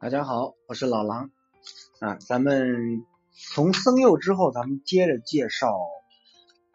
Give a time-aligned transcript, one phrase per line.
[0.00, 1.30] 大家好，我是老狼
[2.00, 2.16] 啊。
[2.16, 5.78] 咱们从僧佑之后，咱们接着介绍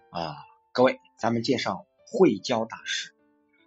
[0.09, 0.35] 啊，
[0.71, 3.13] 各位，咱们介绍慧教大师，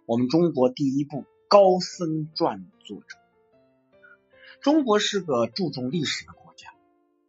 [0.05, 3.17] 我们中国第一部高僧传作者。
[4.59, 6.73] 中国是个注重历史的国家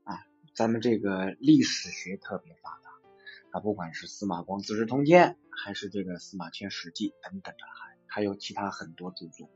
[0.02, 9.48] 啊，咱们这个历史学特别发达啊，不管是司马光《资治通鉴》，还是这个司马迁《史记》等等的，还还有其他很多著作。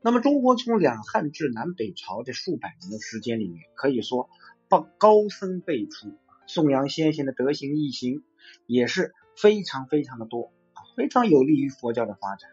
[0.00, 4.28] 那么，中国从两汉至南北朝这数百年的时间里面，可以说
[4.68, 6.16] 高高僧辈出，
[6.46, 8.24] 颂扬先贤的德行义行
[8.66, 10.52] 也是非常非常的多，
[10.96, 12.50] 非常有利于佛教的发展。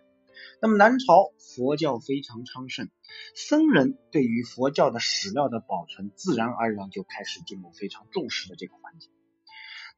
[0.61, 2.89] 那么，南朝佛教非常昌盛，
[3.36, 9.09] 僧人对于佛教的史料的保存，自然而然就开始进入非常重视的这个环节。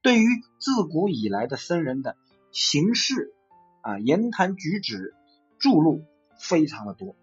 [0.01, 0.25] 对于
[0.59, 2.17] 自古以来的僧人的
[2.51, 3.33] 行事
[3.81, 5.13] 啊、言谈举止、
[5.59, 6.05] 著录。
[6.41, 7.15] 非常的多。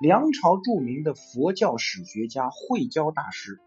[0.00, 3.60] 梁朝著名的佛教史学家慧教大师，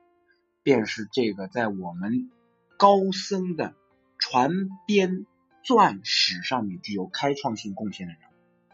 [0.63, 2.31] 便是这个在我们
[2.77, 3.75] 高僧的
[4.17, 4.51] 传
[4.87, 5.25] 编
[5.63, 8.21] 篆史上面具有开创性贡献的人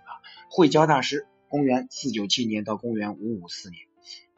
[0.06, 0.22] 啊。
[0.50, 3.82] 慧教大师，公元四九七年到公元五五四年，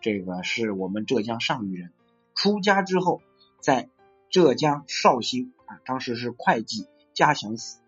[0.01, 1.91] 这个是我们浙江上虞人。
[2.35, 3.21] 出家之后，
[3.59, 3.89] 在
[4.29, 7.79] 浙江绍兴啊，当时是会稽嘉祥寺。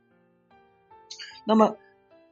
[1.46, 1.78] 那么。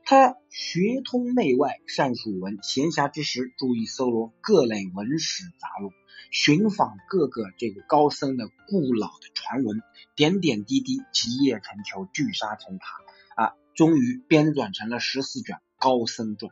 [0.09, 5.91] 他学通内外，善属文，闲暇之时注意搜罗各类文史杂录，
[6.31, 9.83] 寻访各个这个高僧的故老的传闻，
[10.15, 16.51] 点点滴滴，集腋成裘，聚沙成塔啊，终于编纂成了十四卷《高僧传》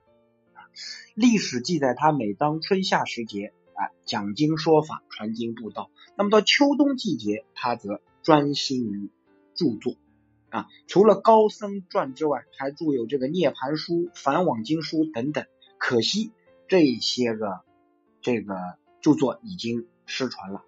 [0.55, 0.69] 啊。
[1.15, 9.09] 历史记载，他每当春夏时节啊，讲经说法，传经布道；那么到秋冬季节，他则专心于
[9.55, 9.95] 著作。
[10.49, 15.45] 啊，除了高僧传之外，还著有这个涅盘书、梵网经书等等。
[15.77, 16.31] 可惜
[16.67, 17.61] 这些个
[18.21, 18.55] 这个
[19.01, 20.63] 著作已经失传了。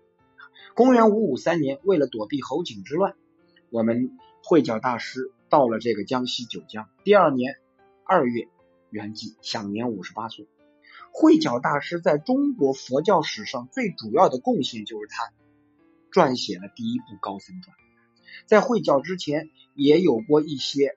[0.76, 3.16] 公元五五三年，为了躲避侯景之乱，
[3.70, 6.90] 我们慧教大师到了这个江西九江。
[7.04, 7.56] 第二年
[8.04, 8.48] 二月
[8.90, 10.48] 圆寂，享年五十八岁。
[11.12, 15.32] 慧教大师在中国佛教史上最主要的贡献就是他
[16.12, 17.76] 撰写了第一部高僧传。
[18.46, 20.96] 在会教之前，也有过一些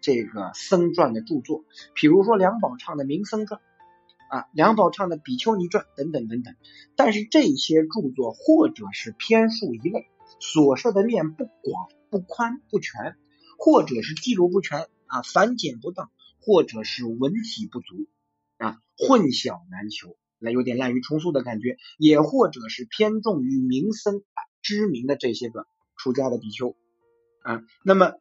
[0.00, 1.64] 这个僧传的著作，
[1.94, 3.60] 比如说梁宝畅的《明僧传》
[4.36, 6.54] 啊，梁宝畅的《比丘尼传》等等等等。
[6.96, 10.08] 但是这些著作或者是篇数一类，
[10.40, 13.16] 所涉的面不广、不宽、不全，
[13.58, 16.10] 或者是记录不全啊，繁简不当，
[16.40, 18.06] 或者是文体不足
[18.56, 24.22] 啊，混淆难求，那有点滥竽充数的感觉，也或者是偏重于名僧，
[24.62, 25.66] 知名的这些个。
[26.02, 26.74] 出家的比丘
[27.42, 28.14] 啊，那么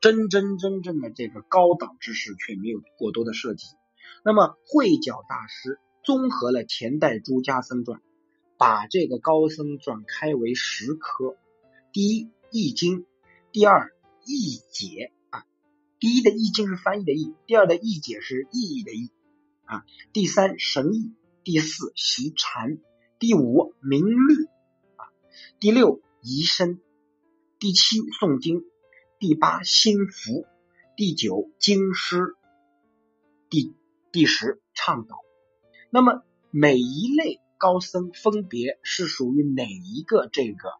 [0.00, 3.66] 真真正正的这个高档知识却没有过多的涉及。
[4.24, 8.00] 那么慧角大师综合了前代诸家僧传，
[8.56, 11.36] 把这个高僧传开为十科：
[11.92, 13.04] 第一易经，
[13.50, 13.92] 第二
[14.24, 15.44] 易解啊，
[15.98, 19.10] 第一的易经是翻译的易，第二的易解是意义的意
[19.64, 22.78] 啊，第三神意，第四习禅，
[23.18, 24.44] 第五明律
[24.94, 25.10] 啊，
[25.58, 26.80] 第六仪身。
[27.62, 28.64] 第七诵经，
[29.20, 30.46] 第八心服，
[30.96, 32.34] 第九经师，
[33.48, 33.72] 第
[34.10, 35.14] 第十倡导。
[35.88, 40.70] 那么每一类高僧分别是属于哪一个这个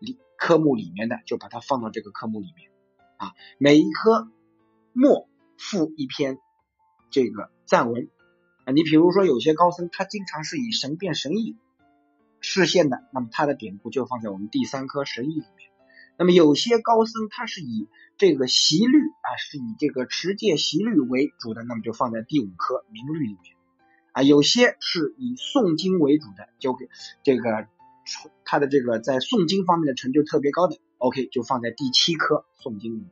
[0.00, 2.68] 里科目里面的，就把它放到这个科目里面
[3.16, 3.32] 啊。
[3.58, 4.28] 每一科
[4.92, 6.40] 末附一篇
[7.12, 8.10] 这个赞文
[8.64, 8.72] 啊。
[8.72, 11.56] 你比如说有些高僧他经常是以神变神意
[12.40, 15.46] 示现的，那么他的典故就放在我们第三科神意里。
[16.18, 17.86] 那么有些高僧他是以
[18.16, 23.54] 这个习律啊，是以这个持戒习律为主的，那么就放在第五科明律里面
[24.10, 24.22] 啊。
[24.22, 26.88] 有些是以诵经为主的，就给
[27.22, 27.68] 这个
[28.44, 33.10] 他的这个在诵经方面的成就特别高的，OK 就放在第七科诵经里面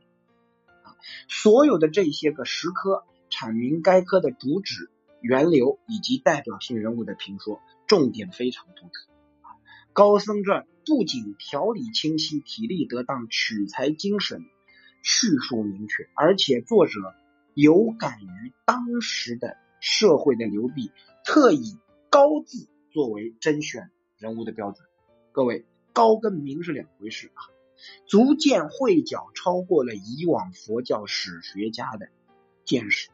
[0.83, 0.91] 啊。
[1.29, 4.91] 所有的这些个十科阐明该科的主旨、
[5.21, 9.11] 源流以及代表性人物的评说，重点非常突出
[9.43, 9.55] 啊。
[9.93, 10.67] 高僧传。
[10.87, 14.45] 不仅条理清晰、体力得当、取材精神、
[15.03, 17.13] 叙述明确，而且作者
[17.53, 20.91] 有感于当时的社会的流弊，
[21.25, 21.77] 特以
[22.09, 24.87] 高字作为甄选人物的标准。
[25.33, 27.43] 各位，高跟明是两回事啊！
[28.07, 32.07] 足见慧角超过了以往佛教史学家的
[32.63, 33.09] 见识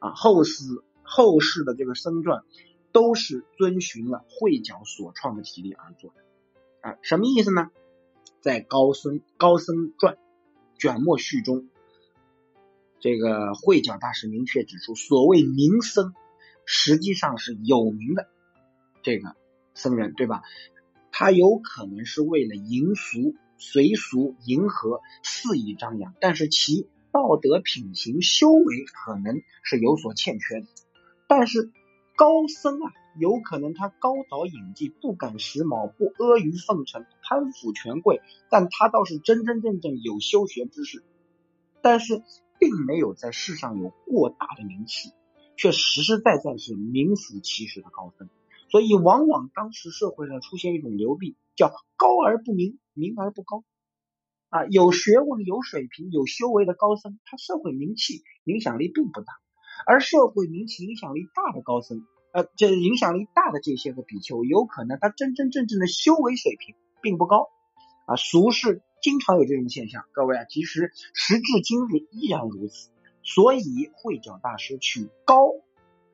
[0.00, 0.14] 啊！
[0.14, 0.64] 后世
[1.04, 2.42] 后世的这个僧传
[2.90, 6.24] 都是遵循了慧角所创的体例而做的。
[6.84, 7.70] 啊，什么意思呢？
[8.42, 10.16] 在《高僧高僧传》
[10.78, 11.70] 卷末序中，
[13.00, 16.12] 这个慧角大师明确指出，所谓名僧，
[16.66, 18.28] 实际上是有名的
[19.02, 19.34] 这个
[19.74, 20.42] 僧人，对吧？
[21.10, 30.66] 他有可能是为了迎俗、随俗、迎合，肆意张扬，但是其道德品行、修为可能是有所欠缺的。
[31.28, 31.70] 但是
[32.14, 38.20] 高僧啊，有可能他高蹈隐迹，不敢时髦，不阿谀奉承，攀附权贵，
[38.50, 41.04] 但他倒是真真正正有修学之士，
[41.82, 42.22] 但是
[42.58, 45.10] 并没有在世上有过大的名气，
[45.56, 48.28] 却实实在在是名副其实的高僧。
[48.70, 53.62] 所以，往往当时社会上出现一种流弊，叫高而不明，明而不高。
[54.48, 59.32] 啊，有学问、有水平、有修为的高僧，他社会名气、影响力并不大；
[59.86, 67.48] 而社会名气、影响力大的高僧，呃，这影响力大的这些个比丘，有可能他真真正正的修为水平并不高。
[68.06, 70.04] 啊，俗世经常有这种现象。
[70.10, 72.90] 各位啊，其实时至今日依然如此。
[73.22, 75.52] 所以，慧教大师取高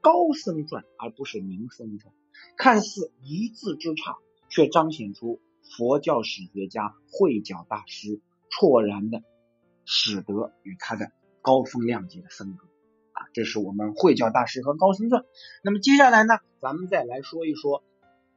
[0.03, 2.13] 高僧传，而不是名僧传。
[2.55, 4.19] 看似一字之差，
[4.51, 8.21] 却彰显出佛教史学家慧皎大师
[8.51, 9.23] 绰然的
[9.87, 12.69] 使得与他的高风亮节的风格
[13.33, 15.25] 这是我们慧教大师和高僧传。
[15.63, 17.83] 那么接下来呢，咱们再来说一说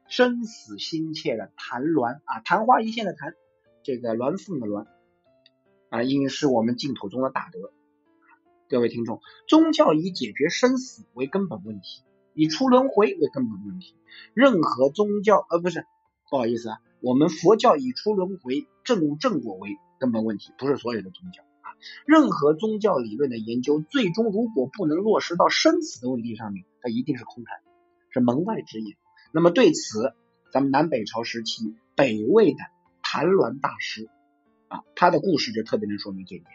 [0.07, 3.33] 生死心切的谭鸾啊，昙花一现的谭，
[3.83, 4.87] 这个鸾凤的鸾
[5.89, 7.71] 啊，因为是我们净土中的大德。
[8.69, 12.03] 各位听众，宗教以解决生死为根本问题。
[12.35, 13.95] 以出轮回为根本问题，
[14.33, 15.85] 任何宗教呃不是，
[16.31, 21.43] 不好意思啊，我们佛教以出轮回证悟正果为根本问题，不是所有的宗教。
[22.05, 27.59] 任何宗教理论的研究，最终如果不能落实到生死的问题上面，它一定是空谈，
[28.09, 28.95] 是门外之言。
[29.31, 30.13] 那么对此，
[30.51, 32.59] 咱们南北朝时期北魏的
[33.01, 34.09] 谭鸾大师
[34.67, 36.49] 啊，他的故事就特别能说明这一点。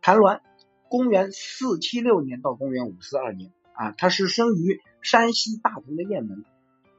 [0.00, 0.40] 谭鸾，
[0.88, 3.52] 公元四七六年到公元五四二年。
[3.74, 6.44] 啊，他是生于山西大同的雁门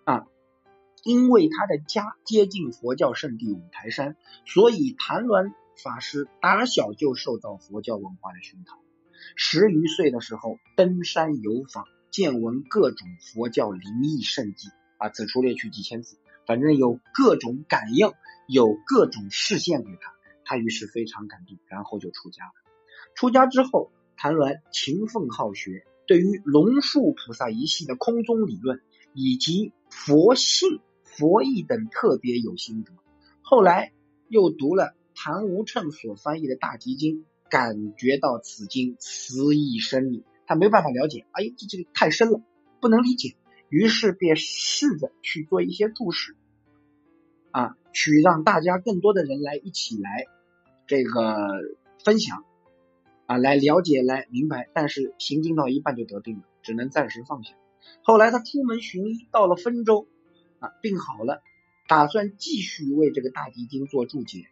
[0.06, 0.26] 啊，
[1.04, 4.18] 因为他的家接近佛教圣地五台山，
[4.48, 8.80] 所以谭鸾法师打小就受到佛教文化的熏陶。
[9.36, 18.12] 十余岁的时候，登山游访，见闻各种佛教灵异圣迹啊，此处列举几千字，反正有各种感应，
[18.48, 20.14] 有各种示现给他，
[20.46, 22.52] 他于是非常感动，然后就出家了。
[23.16, 25.86] 出家之后，谭鸾勤奋好学。
[26.06, 28.82] 对于龙树菩萨一系的空宗理论
[29.14, 32.92] 以及佛性、佛意等特别有心得。
[33.42, 33.94] 后来
[34.28, 42.42] 又读了谭无称所翻译的大集经，感觉到此经词意深密，他没办法了解，哎，这这个太深了，
[42.82, 43.38] 不能理解。
[43.70, 46.36] 于是便试着去做一些注释，
[47.52, 50.26] 啊，去让大家更多的人来一起来
[50.88, 51.38] 这个
[52.04, 52.44] 分享。
[53.26, 57.56] 啊，来了解，来明白，但是行进到一半就得病了，只能暂时放下。
[58.02, 60.06] 后来他出门寻医，到了分州，
[60.60, 61.42] 啊，病好了，
[61.88, 64.48] 打算继续为这个大集经做注解，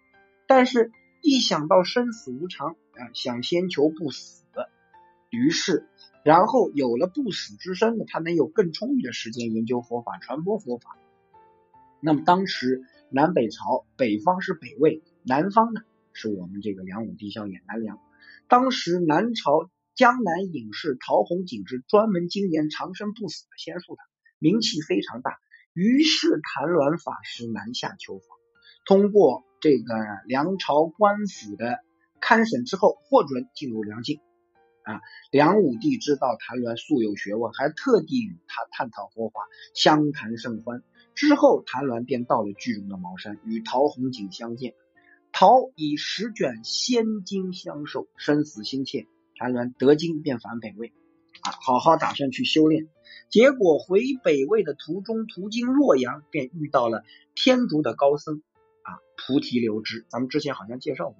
[0.53, 4.43] 但是一想到生死无常，啊，想先求不死，
[5.29, 5.87] 于是，
[6.25, 10.97] 然后有了不死之身呢，他能有更充裕的时间研究佛法，传播佛法。
[12.01, 15.79] 那么当时南北朝，北方是北魏，南方呢
[16.11, 17.97] 是我们这个梁武帝萧衍南梁。
[18.49, 24.01] 当时南朝江南隐士陶弘景是专门精研长生不死的仙术的，
[24.37, 25.39] 名气非常大。
[25.71, 28.25] 于是谭鸾法师南下求法，
[28.91, 29.93] 通过这个
[30.25, 31.79] 梁朝官府的
[32.19, 34.19] 勘审之后，获准进入梁境。
[34.83, 34.99] 啊，
[35.31, 39.39] 梁武帝知道谭鸾素有学问，还特地与他探讨佛法，
[39.73, 40.83] 相谈甚欢。
[41.15, 44.73] 之后，谭鸾便到了句中的茅山，与陶弘景相见。
[45.31, 49.07] 陶以十卷仙经相授，生死心切。
[49.37, 50.91] 谭鸾得经便返北魏，
[51.39, 52.89] 啊，好好打算去修炼。
[53.29, 57.05] 结果回北魏的途中，途经洛阳，便遇到了
[57.35, 58.41] 天竺的高僧
[58.81, 60.05] 啊，菩提流支。
[60.09, 61.15] 咱们之前好像介绍过，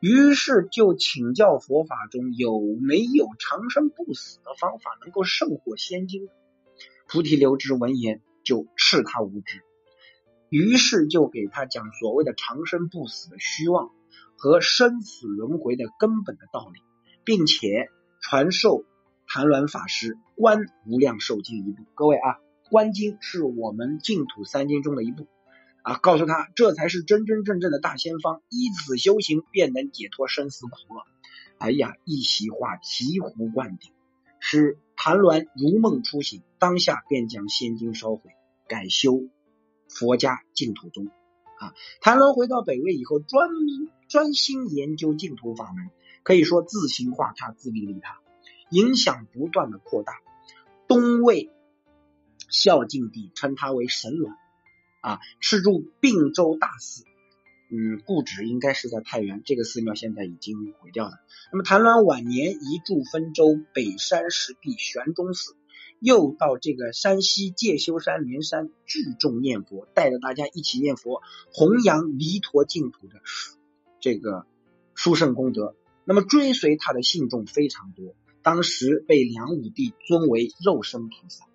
[0.00, 6.28] 于是就请教佛法中有没有长生不死的方法，能够胜过仙经。
[7.06, 9.62] 菩提流支闻言就斥他无知。
[10.48, 13.90] 于是就给他讲所谓的长生不死的虚妄
[14.36, 16.80] 和生死轮回的根本的道理，
[17.24, 17.88] 并且
[18.20, 18.84] 传授
[19.26, 21.84] 谭鸾法师观无量寿经一部。
[21.94, 22.36] 各位啊，
[22.70, 25.26] 观经是我们净土三经中的一部
[25.82, 31.02] 啊，告诉他这才是真真正正的大仙方，依此修行便能解脱生死苦厄。
[31.58, 33.92] 哎呀，一席话醍醐灌顶，
[34.40, 38.30] 使谭鸾如梦初醒，当下便将仙经烧毁，
[38.68, 39.28] 改修。
[39.88, 41.08] 佛家净土宗
[41.58, 43.50] 啊，谭鸾回到北魏以后，专
[44.08, 45.90] 专心研究净土法门，
[46.22, 48.20] 可以说自行化他，自利利他，
[48.70, 50.14] 影响不断的扩大。
[50.88, 51.50] 东魏
[52.48, 54.34] 孝敬帝称他为神鸾
[55.02, 57.04] 啊，敕筑并州大寺。
[57.74, 61.12] 嗯，故址应该是在太原，这个寺庙现在已经毁掉了。
[61.50, 65.56] 那么谭鸾晚年移住汾州北山石壁玄中寺，
[65.98, 73.22] 又到这个山西介休山灵山聚众念佛，带着大家一起念佛，弘扬弥陀净土的
[74.00, 74.46] 这个
[74.94, 75.74] 殊胜功德。
[76.04, 81.46] 那么追随他的信众非常多，当时被梁武帝尊为肉身菩萨。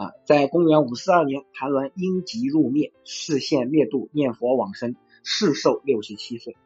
[0.00, 4.96] 啊，在公元五四二年，谭鸾因疾入灭，视线灭度，念佛往生。
[5.22, 6.56] 世寿六十七岁，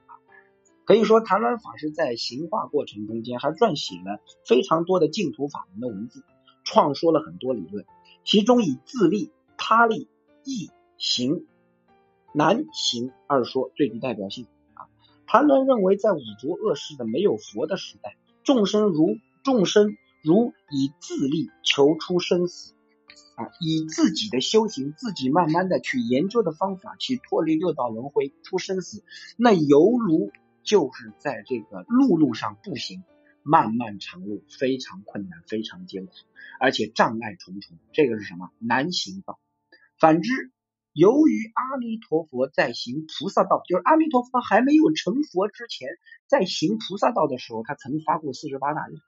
[0.85, 6.23] 可以说谭鸾法师在行化过程中间还撰写了非常多的净土法门的文字，
[6.63, 7.85] 创说了很多理论，
[8.25, 10.09] 其中以自立、他立、
[10.45, 11.45] 易行、
[12.33, 14.87] 难行二说最具代表性啊。
[15.27, 22.73] 谭鸾认为，在五浊恶世的没有佛的时代，众生如众生如以自立求出生死。
[23.35, 29.03] 啊，以自己的修行，自己慢慢的去研究的方法，去脱离六道轮回，出生死，
[29.37, 30.31] 那犹如
[30.63, 33.03] 就是在这个路路上步行，
[33.43, 36.13] 漫漫长路，非常困难，非常艰苦，
[36.61, 38.51] 而且障碍重重，这个是什么？
[38.59, 39.41] 难行道。
[39.99, 40.31] 反之，
[40.93, 45.89] 由于阿弥陀佛在行菩萨道，就是阿弥陀佛还没有成佛之前，
[46.29, 49.01] 在行菩萨道的时候，他曾发过四十八大愿。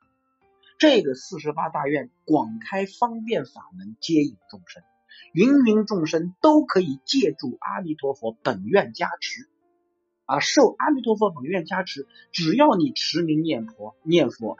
[0.78, 4.82] 这个四十八大愿广开方便法门，接引众生，
[5.32, 9.48] 芸芸众生都可以借助阿弥陀佛本愿加持
[10.26, 14.58] 啊，受阿弥陀佛本愿加持，只要你持名念佛、念佛、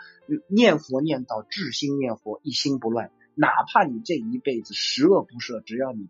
[0.48, 6.08] 念佛念到至心念佛，一心不乱，哪怕你这一辈子十恶不赦，只要你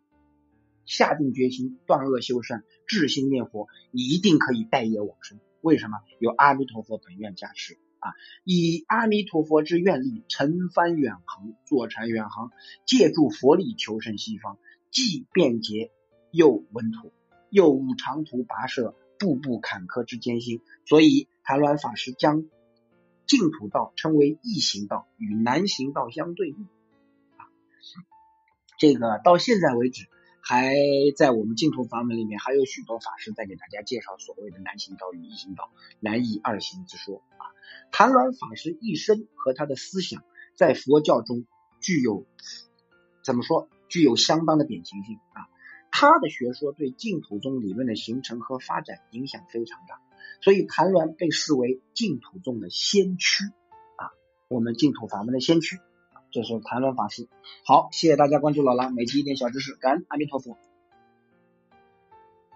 [0.85, 5.41] 下定决心断恶修善，至心念佛，你一定可以带业往生。
[5.63, 5.99] 为什么？
[6.21, 7.77] 有阿弥陀佛本愿加持。
[8.07, 8.15] 啊！
[8.45, 12.51] 以阿弥陀佛之愿力，乘帆远航，坐禅远航，
[12.87, 14.59] 借助佛力求生西方，
[14.91, 15.91] 既便捷
[16.31, 17.11] 又稳妥，
[17.51, 20.61] 又无长途跋涉、步步坎坷之艰辛。
[20.85, 22.45] 所以谭鸾法师将
[23.27, 26.69] 净土道称为易行道，与难行道相对应。
[27.37, 27.47] 啊，
[28.79, 30.07] 这个到现在为止。
[30.49, 30.77] 还
[31.17, 37.51] 在我们净土法门里面，还有许多法师在给大家介绍所谓的难行道与一行道、难易二行之说啊。
[37.91, 40.23] 谭鸾法师一生和他的思想
[40.55, 41.47] 在佛教中
[41.81, 42.27] 具有
[43.25, 43.69] 怎么说？
[43.89, 45.51] 具有相当的典型性啊。
[45.91, 50.01] 他的学说对净土宗理论的形成和发展影响非常大，
[50.43, 53.43] 所以谭鸾被视为净土宗的先驱
[53.97, 54.15] 啊，
[54.47, 55.81] 我们净土法门的先驱。
[56.37, 57.29] 这是谈论法师，
[57.65, 60.59] 好，谢谢大家关注老狼，每期一点小知识，感恩阿弥陀佛。